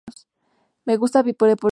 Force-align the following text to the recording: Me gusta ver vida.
Me 0.85 0.97
gusta 0.97 1.21
ver 1.21 1.35
vida. 1.39 1.61